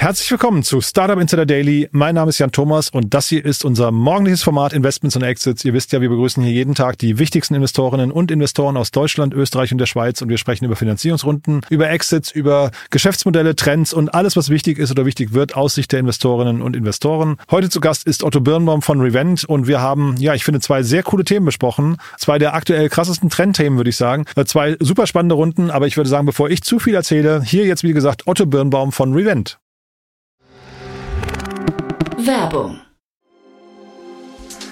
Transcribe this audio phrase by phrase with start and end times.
[0.00, 1.88] Herzlich willkommen zu Startup Insider Daily.
[1.90, 5.64] Mein Name ist Jan Thomas und das hier ist unser morgendliches Format Investments und Exits.
[5.64, 9.34] Ihr wisst ja, wir begrüßen hier jeden Tag die wichtigsten Investorinnen und Investoren aus Deutschland,
[9.34, 14.14] Österreich und der Schweiz und wir sprechen über Finanzierungsrunden, über Exits, über Geschäftsmodelle, Trends und
[14.14, 17.36] alles, was wichtig ist oder wichtig wird aus Sicht der Investorinnen und Investoren.
[17.50, 20.84] Heute zu Gast ist Otto Birnbaum von Revent und wir haben, ja, ich finde, zwei
[20.84, 21.96] sehr coole Themen besprochen.
[22.18, 24.26] Zwei der aktuell krassesten Trendthemen, würde ich sagen.
[24.46, 27.82] Zwei super spannende Runden, aber ich würde sagen, bevor ich zu viel erzähle, hier jetzt,
[27.82, 29.58] wie gesagt, Otto Birnbaum von Revent.
[32.28, 32.87] Werbung.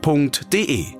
[0.00, 0.96] www.startup-insider.de.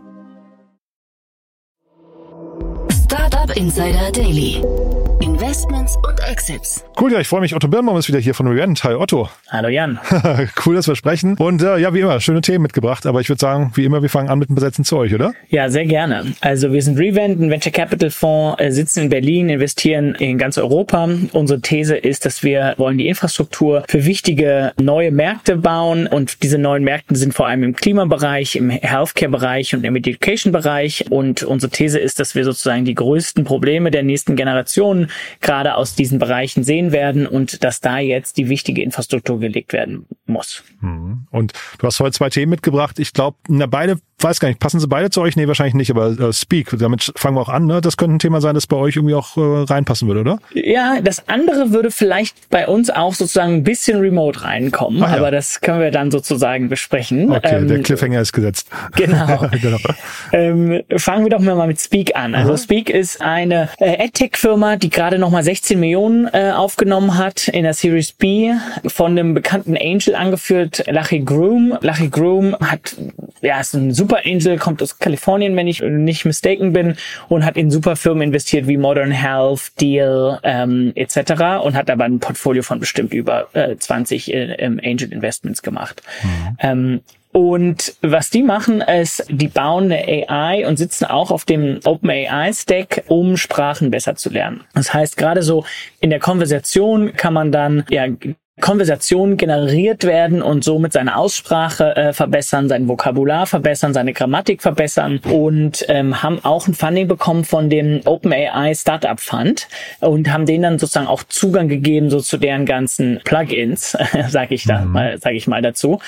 [2.91, 4.92] Startup Insider Daily.
[5.21, 6.85] Investments und Exits.
[7.01, 7.55] Cool, ja, ich freue mich.
[7.55, 8.83] Otto Birnbaum ist wieder hier von Revent.
[8.85, 9.29] Hi Otto.
[9.49, 9.99] Hallo Jan.
[10.67, 11.37] cool, dass wir sprechen.
[11.37, 13.07] Und äh, ja, wie immer, schöne Themen mitgebracht.
[13.07, 15.33] Aber ich würde sagen, wie immer, wir fangen an mit dem Besetzen zu euch, oder?
[15.49, 16.33] Ja, sehr gerne.
[16.41, 20.59] Also wir sind Revent, ein Venture Capital Fonds, äh, sitzen in Berlin, investieren in ganz
[20.59, 21.09] Europa.
[21.33, 26.07] Unsere These ist, dass wir wollen die Infrastruktur für wichtige neue Märkte bauen.
[26.07, 31.07] Und diese neuen Märkte sind vor allem im Klimabereich, im Healthcare-Bereich und im Education-Bereich.
[31.11, 35.09] Und unsere These ist, dass wir sozusagen die größten Probleme der nächsten Generationen
[35.41, 40.07] gerade aus diesen Bereichen sehen werden und dass da jetzt die wichtige Infrastruktur gelegt werden
[40.27, 40.65] muss.
[40.81, 41.27] Mhm.
[41.31, 42.99] Und du hast heute zwei Themen mitgebracht.
[42.99, 43.37] Ich glaube,
[43.69, 45.37] beide, weiß gar nicht, passen sie beide zu euch?
[45.37, 47.67] Nee, wahrscheinlich nicht, aber äh, Speak, damit fangen wir auch an.
[47.67, 47.81] Ne?
[47.81, 50.39] Das könnte ein Thema sein, das bei euch irgendwie auch äh, reinpassen würde, oder?
[50.55, 55.09] Ja, das andere würde vielleicht bei uns auch sozusagen ein bisschen remote reinkommen, ja.
[55.09, 57.31] aber das können wir dann sozusagen besprechen.
[57.31, 58.69] Okay, ähm, der Cliffhanger ist gesetzt.
[58.97, 59.47] Genau.
[59.63, 59.79] genau.
[60.33, 62.35] Ähm, fangen wir doch mal mit Speak an.
[62.35, 62.59] Also Aha.
[62.59, 67.75] Speak ist eine äh, AdTech-Firma, die gerade nochmal 16 Millionen äh, aufgenommen hat in der
[67.75, 68.53] Series B
[68.87, 71.77] von einem bekannten Angel angeführt, Lachi Groom.
[71.81, 72.97] Lachi Groom hat,
[73.41, 76.97] ja, ist ein super Angel, kommt aus Kalifornien, wenn ich nicht mistaken bin,
[77.29, 81.65] und hat in super Firmen investiert wie Modern Health, Deal ähm, etc.
[81.65, 86.03] und hat aber ein Portfolio von bestimmt über äh, 20 äh, Angel Investments gemacht.
[86.23, 86.57] Mhm.
[86.61, 87.01] Ähm,
[87.33, 93.05] und was die machen, ist, die bauen eine AI und sitzen auch auf dem OpenAI-Stack,
[93.09, 94.65] um Sprachen besser zu lernen.
[94.75, 95.65] Das heißt, gerade so
[96.01, 98.07] in der Konversation kann man dann ja
[98.63, 105.21] Konversationen generiert werden und somit seine Aussprache äh, verbessern, sein Vokabular verbessern, seine Grammatik verbessern
[105.25, 109.67] und ähm, haben auch ein Funding bekommen von dem OpenAI Startup Fund
[110.01, 114.65] und haben denen dann sozusagen auch Zugang gegeben so zu deren ganzen Plugins, sage ich
[114.65, 114.93] da mhm.
[114.93, 115.99] mal, sage ich mal dazu.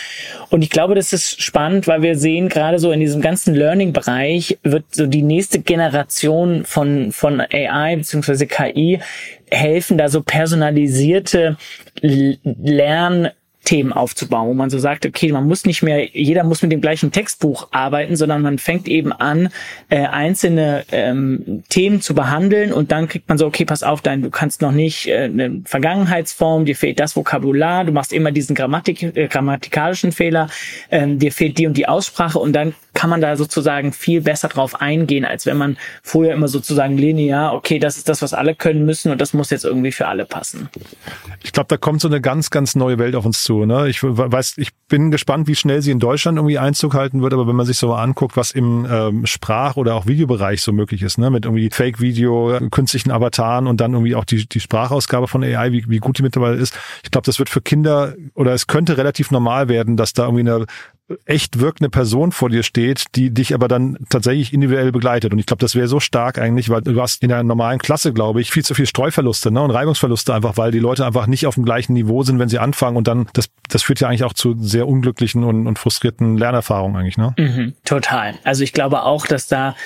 [0.48, 3.92] Und ich glaube, das ist spannend, weil wir sehen gerade so in diesem ganzen Learning
[3.92, 9.00] Bereich wird so die nächste Generation von von AI beziehungsweise KI
[9.54, 11.56] helfen, da so personalisierte
[12.00, 13.30] Lern
[13.64, 16.80] Themen aufzubauen, wo man so sagt, okay, man muss nicht mehr, jeder muss mit dem
[16.80, 19.48] gleichen Textbuch arbeiten, sondern man fängt eben an,
[19.88, 24.22] äh, einzelne ähm, Themen zu behandeln und dann kriegt man so, okay, pass auf, dein,
[24.22, 28.54] du kannst noch nicht äh, eine Vergangenheitsform, dir fehlt das Vokabular, du machst immer diesen
[28.54, 30.48] Grammatik, äh, grammatikalischen Fehler,
[30.90, 34.48] ähm, dir fehlt die und die Aussprache und dann kann man da sozusagen viel besser
[34.48, 38.54] drauf eingehen, als wenn man vorher immer sozusagen linear, okay, das ist das, was alle
[38.54, 40.68] können müssen und das muss jetzt irgendwie für alle passen.
[41.42, 43.53] Ich glaube, da kommt so eine ganz, ganz neue Welt auf uns zu.
[43.60, 43.88] Ne?
[43.88, 47.46] Ich weiß, ich bin gespannt, wie schnell sie in Deutschland irgendwie Einzug halten wird, aber
[47.46, 51.18] wenn man sich so anguckt, was im ähm, Sprach- oder auch Videobereich so möglich ist,
[51.18, 51.30] ne?
[51.30, 55.88] mit irgendwie Fake-Video, künstlichen Avataren und dann irgendwie auch die, die Sprachausgabe von AI, wie,
[55.88, 59.30] wie gut die mittlerweile ist, ich glaube, das wird für Kinder oder es könnte relativ
[59.30, 60.66] normal werden, dass da irgendwie eine
[61.26, 65.32] echt wirkende Person vor dir steht, die dich aber dann tatsächlich individuell begleitet.
[65.32, 68.12] Und ich glaube, das wäre so stark eigentlich, weil du hast in der normalen Klasse,
[68.12, 71.46] glaube ich, viel zu viel Streuverluste ne, und Reibungsverluste einfach, weil die Leute einfach nicht
[71.46, 72.96] auf dem gleichen Niveau sind, wenn sie anfangen.
[72.96, 76.96] Und dann, das, das führt ja eigentlich auch zu sehr unglücklichen und, und frustrierten Lernerfahrungen
[76.96, 77.18] eigentlich.
[77.18, 77.34] Ne?
[77.36, 78.34] Mhm, total.
[78.42, 79.76] Also ich glaube auch, dass da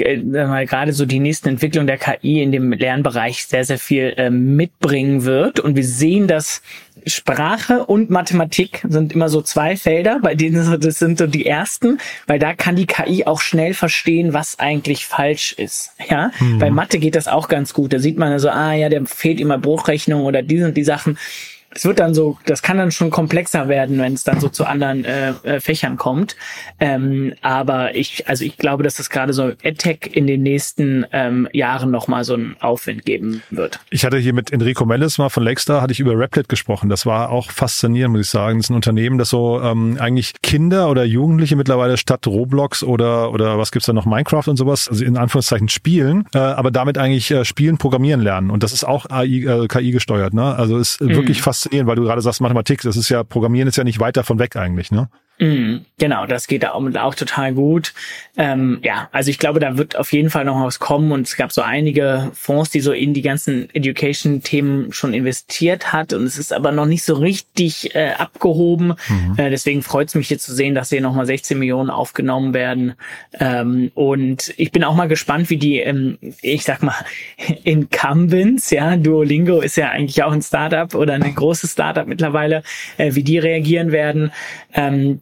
[0.00, 4.30] äh, gerade so die nächsten Entwicklungen der KI in dem Lernbereich sehr, sehr viel äh,
[4.30, 5.60] mitbringen wird.
[5.60, 6.62] Und wir sehen, dass
[7.06, 11.98] Sprache und Mathematik sind immer so zwei Felder, bei denen das sind so die ersten,
[12.26, 15.92] weil da kann die KI auch schnell verstehen, was eigentlich falsch ist.
[16.10, 16.58] Ja, mhm.
[16.58, 17.92] bei Mathe geht das auch ganz gut.
[17.92, 21.16] Da sieht man also, ah ja, der fehlt immer Bruchrechnung oder die sind die Sachen
[21.76, 24.64] es wird dann so, das kann dann schon komplexer werden, wenn es dann so zu
[24.64, 26.34] anderen äh, äh, Fächern kommt.
[26.80, 31.48] Ähm, aber ich, also ich glaube, dass das gerade so EdTech in den nächsten ähm,
[31.52, 33.80] Jahren nochmal so einen Aufwind geben wird.
[33.90, 36.88] Ich hatte hier mit Enrico Mellis mal von Lakestar, hatte ich über Replit gesprochen.
[36.88, 38.58] Das war auch faszinierend, muss ich sagen.
[38.58, 43.32] Das ist ein Unternehmen, das so ähm, eigentlich Kinder oder Jugendliche mittlerweile statt Roblox oder
[43.32, 46.96] oder was gibt's da noch Minecraft und sowas, also in Anführungszeichen spielen, äh, aber damit
[46.96, 48.50] eigentlich äh, spielen, programmieren lernen.
[48.50, 50.32] Und das ist auch AI, äh, KI gesteuert.
[50.32, 50.54] Ne?
[50.54, 51.10] Also ist mhm.
[51.10, 54.00] wirklich faszinierend faszinierend, weil du gerade sagst Mathematik, das ist ja, Programmieren ist ja nicht
[54.00, 55.08] weit davon weg eigentlich, ne?
[55.38, 57.92] Mm, genau, das geht auch, auch total gut.
[58.38, 61.36] Ähm, ja, also ich glaube, da wird auf jeden Fall noch was kommen und es
[61.36, 66.38] gab so einige Fonds, die so in die ganzen Education-Themen schon investiert hat und es
[66.38, 68.94] ist aber noch nicht so richtig äh, abgehoben.
[69.08, 69.34] Mhm.
[69.36, 72.94] Äh, deswegen freut es mich jetzt zu sehen, dass hier nochmal 16 Millionen aufgenommen werden.
[73.38, 76.94] Ähm, und ich bin auch mal gespannt, wie die, ähm, ich sag mal,
[77.64, 82.62] Incumbents, ja, Duolingo ist ja eigentlich auch ein Startup oder ein großes Startup mittlerweile,
[82.96, 84.32] äh, wie die reagieren werden.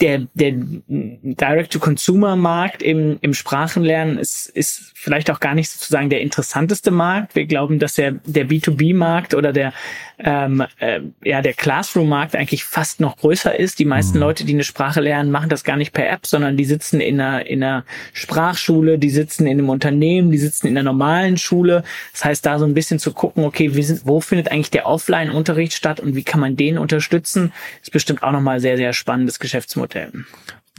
[0.00, 0.52] der, der
[0.86, 7.34] Direct-to-Consumer-Markt im, im Sprachenlernen ist, ist vielleicht auch gar nicht sozusagen der interessanteste Markt.
[7.34, 9.72] Wir glauben, dass der, der B2B-Markt oder der,
[10.20, 13.80] ähm, äh, ja, der Classroom-Markt eigentlich fast noch größer ist.
[13.80, 14.22] Die meisten mhm.
[14.22, 17.20] Leute, die eine Sprache lernen, machen das gar nicht per App, sondern die sitzen in
[17.20, 21.82] einer, in einer Sprachschule, die sitzen in einem Unternehmen, die sitzen in einer normalen Schule.
[22.12, 24.86] Das heißt, da so ein bisschen zu gucken, okay, wie sind, wo findet eigentlich der
[24.86, 27.52] Offline-Unterricht statt und wie kann man den unterstützen,
[27.82, 29.87] ist bestimmt auch nochmal sehr, sehr spannendes Geschäftsmodell.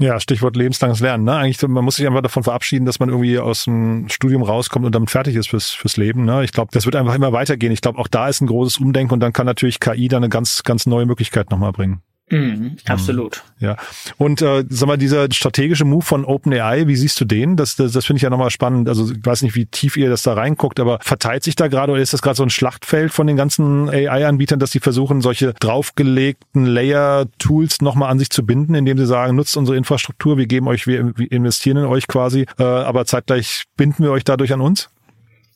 [0.01, 1.25] Ja, Stichwort lebenslanges Lernen.
[1.25, 1.35] Ne?
[1.35, 4.95] Eigentlich, man muss sich einfach davon verabschieden, dass man irgendwie aus dem Studium rauskommt und
[4.95, 6.23] damit fertig ist fürs, fürs Leben.
[6.23, 6.45] Ne?
[6.45, 7.73] Ich glaube, das wird einfach immer weitergehen.
[7.73, 10.29] Ich glaube, auch da ist ein großes Umdenken und dann kann natürlich KI da eine
[10.29, 12.01] ganz, ganz neue Möglichkeit nochmal bringen.
[12.31, 13.43] Mhm, absolut.
[13.59, 13.75] Ja.
[14.17, 17.55] Und äh, sag mal, dieser strategische Move von OpenAI, wie siehst du den?
[17.55, 18.87] Das, das, das finde ich ja nochmal spannend.
[18.87, 21.91] Also ich weiß nicht, wie tief ihr das da reinguckt, aber verteilt sich da gerade
[21.91, 25.53] oder ist das gerade so ein Schlachtfeld von den ganzen AI-Anbietern, dass die versuchen, solche
[25.53, 30.67] draufgelegten Layer-Tools nochmal an sich zu binden, indem sie sagen, nutzt unsere Infrastruktur, wir geben
[30.67, 34.89] euch, wir investieren in euch quasi, äh, aber zeitgleich binden wir euch dadurch an uns?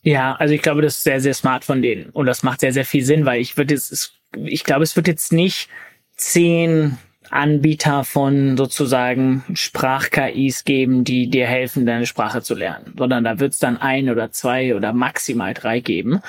[0.02, 2.10] Ja, also ich glaube, das ist sehr, sehr smart von denen.
[2.10, 5.08] Und das macht sehr, sehr viel Sinn, weil ich würde jetzt, ich glaube, es wird
[5.08, 5.70] jetzt nicht
[6.24, 6.98] zehn
[7.30, 13.54] Anbieter von sozusagen Sprach-KIs geben, die dir helfen, deine Sprache zu lernen, sondern da wird
[13.54, 16.22] es dann ein oder zwei oder maximal drei geben.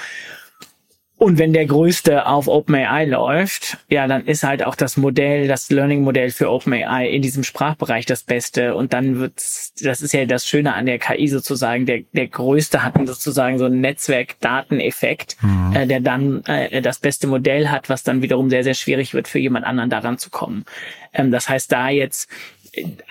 [1.24, 5.70] Und wenn der größte auf OpenAI läuft, ja, dann ist halt auch das Modell, das
[5.70, 8.74] Learning-Modell für OpenAI in diesem Sprachbereich das Beste.
[8.74, 12.82] Und dann wird's, das ist ja das Schöne an der KI sozusagen, der, der größte
[12.82, 15.74] hat sozusagen so einen Netzwerk-Dateneffekt, mhm.
[15.74, 19.26] äh, der dann äh, das beste Modell hat, was dann wiederum sehr, sehr schwierig wird
[19.26, 20.66] für jemand anderen daran zu kommen.
[21.14, 22.28] Ähm, das heißt, da jetzt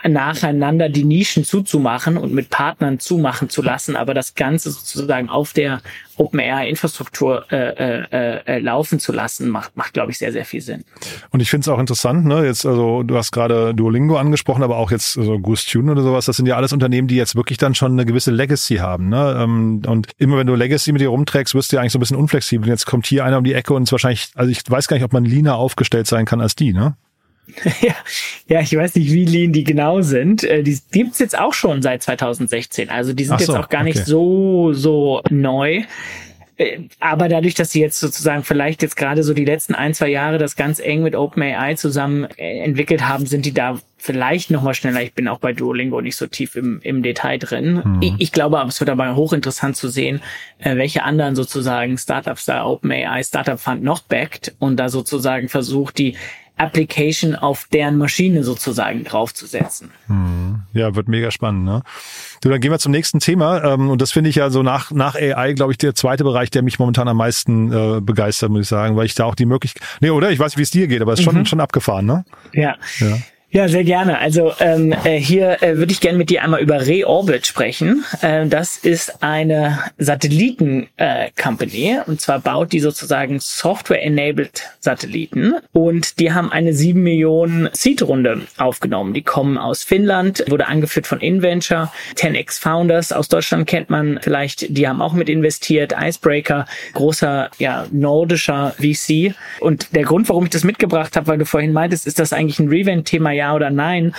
[0.08, 5.54] nacheinander die Nischen zuzumachen und mit Partnern zumachen zu lassen, aber das Ganze sozusagen auf
[5.54, 5.82] der
[6.18, 10.84] OpenAI-Infrastruktur äh, äh, äh, laufen zu lassen, macht, macht glaube ich, sehr, sehr viel Sinn.
[11.32, 12.46] Und ich finde es auch interessant, ne?
[12.46, 16.26] Jetzt, also du hast gerade Duolingo angesprochen, aber auch jetzt so also GoosTune oder sowas,
[16.26, 19.10] das sind ja alles Unternehmen, die jetzt wirklich dann schon eine gewisse Legacy haben.
[19.10, 19.38] Ne?
[19.40, 22.02] Ähm, und immer wenn du Legacy mit dir rumträgst, wirst du ja eigentlich so ein
[22.02, 22.66] bisschen unflexibel.
[22.66, 24.98] Und jetzt kommt hier einer um die Ecke und es wahrscheinlich, also ich weiß gar
[24.98, 26.96] nicht, ob man leaner aufgestellt sein kann als die, ne?
[27.82, 27.96] ja,
[28.48, 30.44] ja, ich weiß nicht, wie lean die genau sind.
[30.44, 32.90] Äh, die gibt's jetzt auch schon seit 2016.
[32.90, 33.92] Also die sind so, jetzt auch gar okay.
[33.92, 35.84] nicht so, so neu.
[36.56, 40.10] Äh, aber dadurch, dass sie jetzt sozusagen vielleicht jetzt gerade so die letzten ein, zwei
[40.10, 44.62] Jahre das ganz eng mit OpenAI zusammen äh, entwickelt haben, sind die da vielleicht noch
[44.62, 45.02] mal schneller.
[45.02, 47.82] Ich bin auch bei Duolingo nicht so tief im, im Detail drin.
[47.84, 48.02] Mhm.
[48.02, 50.22] Ich, ich, glaube, es wird aber hochinteressant zu sehen,
[50.60, 56.16] welche anderen sozusagen Startups da OpenAI Startup Fund noch backt und da sozusagen versucht, die
[56.64, 59.92] Application auf deren Maschine sozusagen draufzusetzen.
[60.08, 60.62] Hm.
[60.74, 61.66] Ja, wird mega spannend.
[61.66, 61.84] Ne?
[62.42, 63.64] Du, dann gehen wir zum nächsten Thema.
[63.64, 66.50] Ähm, und das finde ich ja so nach, nach AI, glaube ich, der zweite Bereich,
[66.50, 69.46] der mich momentan am meisten äh, begeistert, muss ich sagen, weil ich da auch die
[69.46, 69.84] Möglichkeit.
[70.02, 70.32] Nee, oder?
[70.32, 71.46] Ich weiß nicht, wie es dir geht, aber es ist schon, mhm.
[71.46, 72.26] schon abgefahren, ne?
[72.54, 72.76] Ja.
[73.00, 73.18] ja.
[73.54, 74.18] Ja, sehr gerne.
[74.18, 78.04] Also ähm, äh, hier äh, würde ich gerne mit dir einmal über Reorbit sprechen.
[78.24, 86.34] Äh, das ist eine Satelliten-Company äh, und zwar baut die sozusagen Software-enabled Satelliten und die
[86.34, 89.14] haben eine 7 Millionen Seed-Runde aufgenommen.
[89.14, 94.76] Die kommen aus Finnland, wurde angeführt von Inventure, 10x Founders aus Deutschland kennt man vielleicht,
[94.76, 100.50] die haben auch mit investiert, Icebreaker, großer ja nordischer VC und der Grund, warum ich
[100.50, 104.16] das mitgebracht habe, weil du vorhin meintest, ist das eigentlich ein Revent-Thema, ja oder nein.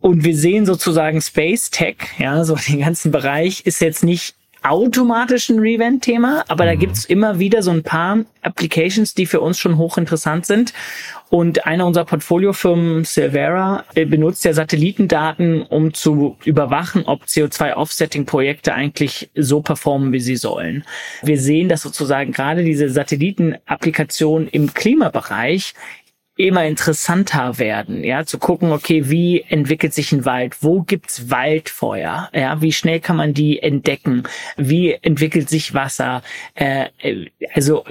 [0.00, 4.34] und wir sehen sozusagen Space Tech, ja, so den ganzen Bereich ist jetzt nicht
[4.66, 6.68] automatisch ein Revent-Thema, aber mhm.
[6.68, 10.72] da gibt's immer wieder so ein paar Applications, die für uns schon hochinteressant sind.
[11.28, 19.28] Und einer unserer Portfoliofirmen, Silvera, äh, benutzt ja Satellitendaten, um zu überwachen, ob CO2-Offsetting-Projekte eigentlich
[19.34, 20.84] so performen, wie sie sollen.
[21.22, 25.74] Wir sehen, dass sozusagen gerade diese Satellitenapplikation im Klimabereich
[26.36, 32.28] immer interessanter werden, ja, zu gucken, okay, wie entwickelt sich ein Wald, wo gibt's Waldfeuer,
[32.34, 34.24] ja, wie schnell kann man die entdecken,
[34.56, 36.22] wie entwickelt sich Wasser,
[36.54, 36.86] äh,
[37.54, 37.84] also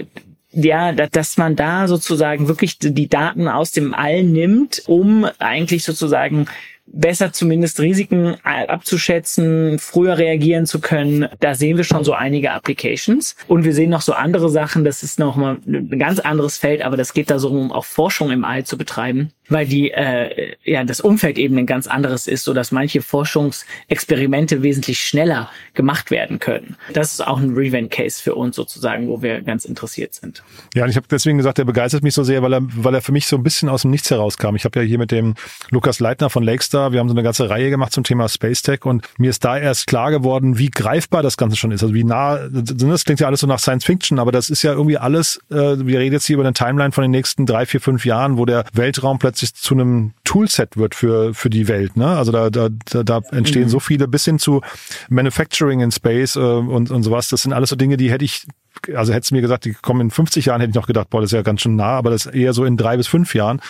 [0.51, 6.47] ja, dass man da sozusagen wirklich die Daten aus dem All nimmt, um eigentlich sozusagen
[6.87, 11.27] besser zumindest Risiken abzuschätzen, früher reagieren zu können.
[11.39, 13.35] Da sehen wir schon so einige Applications.
[13.47, 14.85] Und wir sehen noch so andere Sachen.
[14.85, 18.31] Das ist nochmal ein ganz anderes Feld, aber das geht da so um auch Forschung
[18.31, 22.43] im All zu betreiben weil die äh, ja das Umfeld eben ein ganz anderes ist,
[22.43, 26.75] so dass manche Forschungsexperimente wesentlich schneller gemacht werden können.
[26.93, 30.43] Das ist auch ein Revent Case für uns sozusagen, wo wir ganz interessiert sind.
[30.73, 33.01] Ja, und ich habe deswegen gesagt, der begeistert mich so sehr, weil er weil er
[33.01, 34.55] für mich so ein bisschen aus dem Nichts herauskam.
[34.55, 35.35] Ich habe ja hier mit dem
[35.69, 38.85] Lukas Leitner von Lakestar, wir haben so eine ganze Reihe gemacht zum Thema Space Tech
[38.85, 41.83] und mir ist da erst klar geworden, wie greifbar das Ganze schon ist.
[41.83, 44.73] Also wie nah, das klingt ja alles so nach Science Fiction, aber das ist ja
[44.73, 47.81] irgendwie alles, äh, wir reden jetzt hier über eine Timeline von den nächsten drei, vier,
[47.81, 51.97] fünf Jahren, wo der Weltraum plötzlich plötzlich zu einem Toolset wird für, für die Welt.
[51.97, 52.07] Ne?
[52.07, 53.69] Also da, da, da entstehen mhm.
[53.69, 54.61] so viele bis hin zu
[55.09, 57.27] Manufacturing in Space äh, und, und sowas.
[57.27, 58.47] Das sind alles so Dinge, die hätte ich
[58.95, 61.21] also hättest du mir gesagt, die kommen in 50 Jahren, hätte ich noch gedacht, boah,
[61.21, 63.33] das ist ja ganz schön nah, aber das ist eher so in drei bis fünf
[63.35, 63.61] Jahren.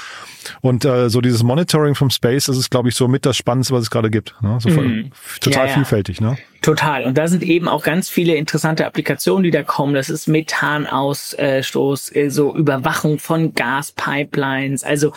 [0.61, 3.73] Und äh, so dieses Monitoring vom Space, das ist, glaube ich, so mit das Spannendste,
[3.73, 4.35] was es gerade gibt.
[4.41, 4.57] Ne?
[4.59, 5.11] So mhm.
[5.39, 5.73] Total ja, ja.
[5.73, 6.37] vielfältig, ne?
[6.61, 7.03] Total.
[7.05, 9.93] Und da sind eben auch ganz viele interessante Applikationen, die da kommen.
[9.93, 14.83] Das ist Methanausstoß, äh, so Überwachung von Gaspipelines.
[14.83, 15.13] Also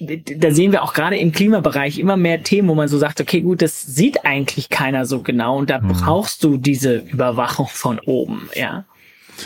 [0.00, 3.42] da sehen wir auch gerade im Klimabereich immer mehr Themen, wo man so sagt, okay,
[3.42, 5.88] gut, das sieht eigentlich keiner so genau und da mhm.
[5.88, 8.84] brauchst du diese Überwachung von oben, ja.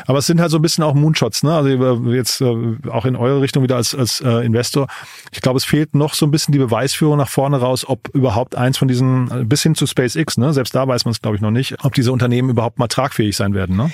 [0.06, 1.54] Aber es sind halt so ein bisschen auch Moonshots, ne?
[1.54, 4.88] Also jetzt äh, auch in eure Richtung wieder als, als äh, Investor.
[5.32, 8.56] Ich glaube, es fehlt noch so ein bisschen die Beweisführung nach vorne raus, ob überhaupt
[8.56, 10.52] eins von diesen, äh, bis hin zu SpaceX, ne?
[10.52, 13.36] Selbst da weiß man es, glaube ich, noch nicht, ob diese Unternehmen überhaupt mal tragfähig
[13.36, 13.90] sein werden, ne?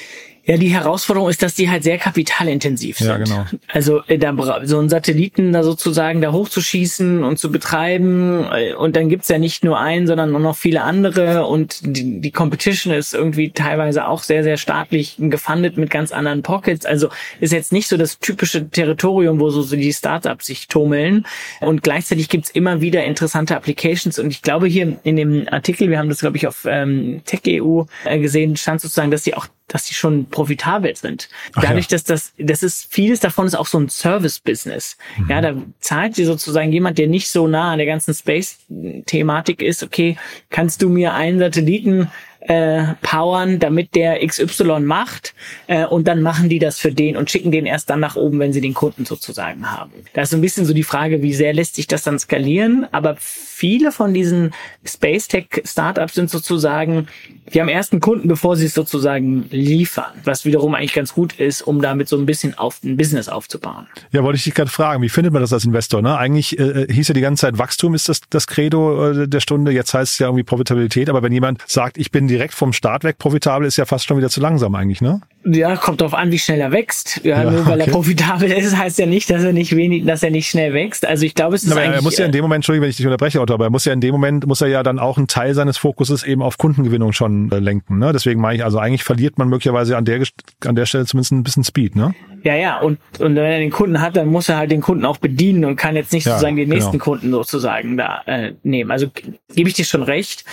[0.51, 3.07] Ja, die Herausforderung ist, dass die halt sehr kapitalintensiv sind.
[3.07, 3.47] Ja, genau.
[3.69, 8.97] Also äh, da, so einen Satelliten da sozusagen da hochzuschießen und zu betreiben äh, und
[8.97, 12.93] dann gibt's ja nicht nur einen, sondern auch noch viele andere und die, die Competition
[12.93, 16.85] ist irgendwie teilweise auch sehr, sehr staatlich gefundet mit ganz anderen Pockets.
[16.85, 21.27] Also ist jetzt nicht so das typische Territorium, wo so, die Startups sich tummeln
[21.61, 25.99] und gleichzeitig gibt's immer wieder interessante Applications und ich glaube hier in dem Artikel, wir
[26.01, 29.85] haben das glaube ich auf ähm, TechEU äh, gesehen, stand sozusagen, dass die auch dass
[29.85, 31.29] die schon profitabel sind.
[31.55, 31.91] Dadurch, ja.
[31.97, 34.97] dass das, das ist, vieles davon ist auch so ein Service-Business.
[35.17, 35.31] Mhm.
[35.31, 39.83] Ja, da zahlt dir sozusagen jemand, der nicht so nah an der ganzen Space-Thematik ist,
[39.83, 40.19] okay,
[40.51, 45.35] kannst du mir einen Satelliten äh, powern, damit der XY macht
[45.67, 48.39] äh, und dann machen die das für den und schicken den erst dann nach oben,
[48.39, 49.93] wenn sie den Kunden sozusagen haben.
[50.15, 52.87] Da ist so ein bisschen so die Frage, wie sehr lässt sich das dann skalieren,
[52.93, 54.53] aber viele von diesen
[54.85, 57.09] Space Tech Startups sind sozusagen,
[57.53, 61.61] die haben ersten Kunden, bevor sie es sozusagen liefern, was wiederum eigentlich ganz gut ist,
[61.61, 63.87] um damit so ein bisschen auf ein Business aufzubauen.
[64.13, 66.01] Ja, wollte ich dich gerade fragen, wie findet man das als Investor?
[66.01, 66.17] Ne?
[66.17, 69.73] Eigentlich äh, hieß ja die ganze Zeit Wachstum ist das, das Credo äh, der Stunde,
[69.73, 73.05] jetzt heißt es ja irgendwie Profitabilität, aber wenn jemand sagt, ich bin direkt vom Start
[73.05, 75.21] weg profitabel, ist ja fast schon wieder zu langsam eigentlich, ne?
[75.45, 77.23] Ja, kommt drauf an, wie schnell er wächst.
[77.25, 77.89] Ja, ja nur weil okay.
[77.89, 81.07] er profitabel ist, heißt ja nicht, dass er nicht wenig, dass er nicht schnell wächst.
[81.07, 81.97] Also ich glaube, es ist aber eigentlich.
[81.97, 83.87] Er muss ja in dem Moment, Entschuldigung, wenn ich dich unterbreche, Otto, aber er muss
[83.87, 86.59] ja in dem Moment, muss er ja dann auch einen Teil seines Fokuses eben auf
[86.59, 87.99] Kundengewinnung schon äh, lenken.
[87.99, 88.13] Ne?
[88.13, 90.23] Deswegen meine ich, also eigentlich verliert man möglicherweise an der,
[90.67, 92.15] an der Stelle zumindest ein bisschen Speed, ne?
[92.43, 95.05] Ja, ja, und, und wenn er den Kunden hat, dann muss er halt den Kunden
[95.05, 96.77] auch bedienen und kann jetzt nicht ja, sozusagen den genau.
[96.77, 98.91] nächsten Kunden sozusagen da äh, nehmen.
[98.91, 99.09] Also
[99.55, 100.45] gebe ich dir schon recht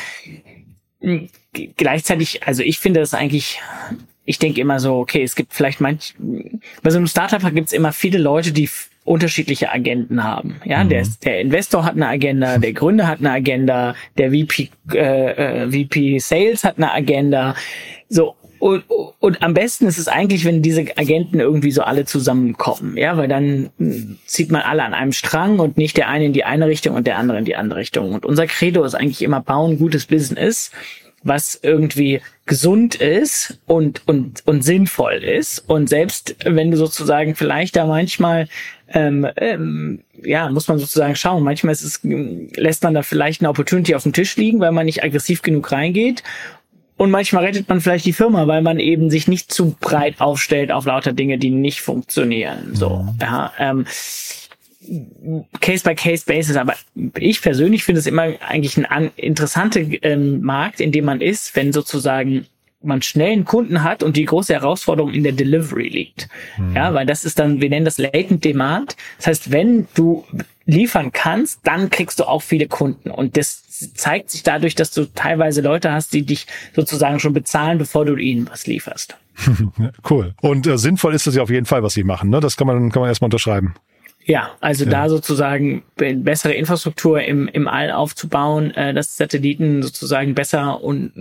[1.77, 3.59] gleichzeitig, also ich finde das eigentlich,
[4.25, 6.15] ich denke immer so, okay, es gibt vielleicht manch,
[6.81, 8.69] bei so einem Startup gibt es immer viele Leute, die
[9.03, 10.59] unterschiedliche Agenten haben.
[10.65, 10.89] Ja, mhm.
[10.89, 15.71] der, der Investor hat eine Agenda, der Gründer hat eine Agenda, der VP, äh, äh
[15.71, 17.55] VP Sales hat eine Agenda.
[18.09, 18.83] So, und,
[19.19, 23.27] und am besten ist es eigentlich, wenn diese Agenten irgendwie so alle zusammenkommen, ja, weil
[23.27, 23.69] dann
[24.25, 27.07] zieht man alle an einem Strang und nicht der eine in die eine Richtung und
[27.07, 28.13] der andere in die andere Richtung.
[28.13, 30.71] Und unser Credo ist eigentlich immer bauen gutes Business
[31.23, 35.59] was irgendwie gesund ist und, und, und sinnvoll ist.
[35.67, 38.47] Und selbst wenn du sozusagen vielleicht da manchmal,
[38.89, 41.43] ähm, ähm, ja, muss man sozusagen schauen.
[41.43, 44.85] Manchmal ist es, lässt man da vielleicht eine Opportunity auf dem Tisch liegen, weil man
[44.85, 46.23] nicht aggressiv genug reingeht.
[46.97, 50.71] Und manchmal rettet man vielleicht die Firma, weil man eben sich nicht zu breit aufstellt
[50.71, 52.71] auf lauter Dinge, die nicht funktionieren.
[52.73, 53.53] So, ja.
[53.59, 53.85] Ähm,
[55.59, 56.73] Case-by-Case-Basis, aber
[57.17, 61.73] ich persönlich finde es immer eigentlich ein interessanter ähm, Markt, in dem man ist, wenn
[61.73, 62.47] sozusagen
[62.81, 66.29] man schnell einen Kunden hat und die große Herausforderung in der Delivery liegt.
[66.57, 66.75] Mhm.
[66.75, 68.95] Ja, weil das ist dann, wir nennen das Latent Demand.
[69.17, 70.25] Das heißt, wenn du
[70.65, 73.09] liefern kannst, dann kriegst du auch viele Kunden.
[73.09, 73.63] Und das
[73.95, 78.15] zeigt sich dadurch, dass du teilweise Leute hast, die dich sozusagen schon bezahlen, bevor du
[78.15, 79.17] ihnen was lieferst.
[80.09, 80.33] cool.
[80.41, 82.29] Und äh, sinnvoll ist das ja auf jeden Fall, was sie machen.
[82.29, 82.39] Ne?
[82.39, 83.75] Das kann man, kann man erstmal unterschreiben.
[84.27, 84.91] Ja, also ja.
[84.91, 91.13] da sozusagen bessere Infrastruktur im, im All aufzubauen, äh, dass Satelliten sozusagen besser und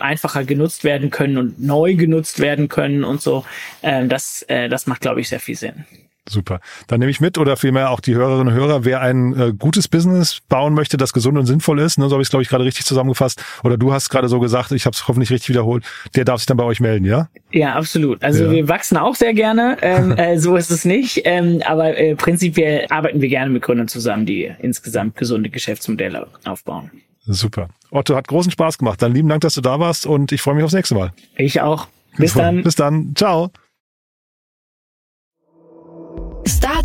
[0.00, 3.44] einfacher genutzt werden können und neu genutzt werden können und so,
[3.82, 5.84] äh, das, äh, das macht, glaube ich, sehr viel Sinn.
[6.28, 6.60] Super.
[6.86, 9.88] Dann nehme ich mit oder vielmehr auch die Hörerinnen und Hörer, wer ein äh, gutes
[9.88, 12.48] Business bauen möchte, das gesund und sinnvoll ist, ne, so habe ich es, glaube ich,
[12.48, 13.42] gerade richtig zusammengefasst.
[13.64, 16.46] Oder du hast gerade so gesagt, ich habe es hoffentlich richtig wiederholt, der darf sich
[16.46, 17.28] dann bei euch melden, ja?
[17.50, 18.22] Ja, absolut.
[18.22, 18.50] Also ja.
[18.50, 21.22] wir wachsen auch sehr gerne, ähm, äh, so ist es nicht.
[21.24, 26.90] Ähm, aber äh, prinzipiell arbeiten wir gerne mit Gründern zusammen, die insgesamt gesunde Geschäftsmodelle aufbauen.
[27.26, 27.68] Super.
[27.90, 29.02] Otto, hat großen Spaß gemacht.
[29.02, 31.12] Dann lieben Dank, dass du da warst und ich freue mich aufs nächste Mal.
[31.36, 31.88] Ich auch.
[32.16, 32.62] Bis dann.
[32.62, 33.12] Bis dann.
[33.14, 33.50] Ciao.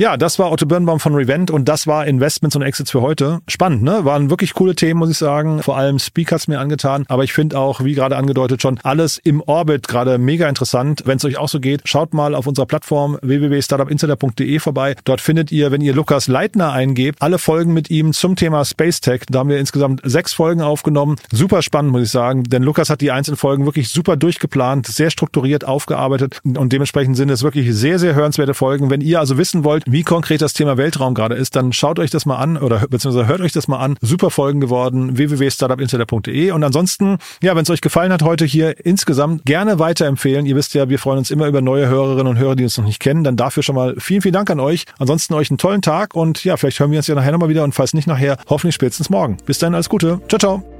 [0.00, 3.40] Ja, das war Otto Birnbaum von Revent und das war Investments und Exits für heute.
[3.48, 4.06] Spannend, ne?
[4.06, 5.62] Waren wirklich coole Themen, muss ich sagen.
[5.62, 7.04] Vor allem Speak hat's mir angetan.
[7.08, 11.02] Aber ich finde auch, wie gerade angedeutet schon, alles im Orbit gerade mega interessant.
[11.04, 14.96] Wenn es euch auch so geht, schaut mal auf unserer Plattform www.startupinsider.de vorbei.
[15.04, 19.02] Dort findet ihr, wenn ihr Lukas Leitner eingebt, alle Folgen mit ihm zum Thema Space
[19.02, 19.24] Tech.
[19.28, 21.16] Da haben wir insgesamt sechs Folgen aufgenommen.
[21.30, 22.44] Super spannend, muss ich sagen.
[22.44, 27.28] Denn Lukas hat die einzelnen Folgen wirklich super durchgeplant, sehr strukturiert aufgearbeitet und dementsprechend sind
[27.28, 28.88] es wirklich sehr, sehr hörenswerte Folgen.
[28.88, 32.10] Wenn ihr also wissen wollt, wie konkret das Thema Weltraum gerade ist, dann schaut euch
[32.10, 33.96] das mal an oder beziehungsweise hört euch das mal an.
[34.00, 39.44] Super Folgen geworden, www.startupinsider.de und ansonsten, ja, wenn es euch gefallen hat heute hier insgesamt,
[39.44, 40.46] gerne weiterempfehlen.
[40.46, 42.84] Ihr wisst ja, wir freuen uns immer über neue Hörerinnen und Hörer, die uns noch
[42.84, 43.24] nicht kennen.
[43.24, 44.84] Dann dafür schon mal vielen, vielen Dank an euch.
[44.98, 47.64] Ansonsten euch einen tollen Tag und ja, vielleicht hören wir uns ja nachher nochmal wieder
[47.64, 49.36] und falls nicht nachher, hoffentlich spätestens morgen.
[49.46, 50.20] Bis dann, alles Gute.
[50.28, 50.79] Ciao, ciao.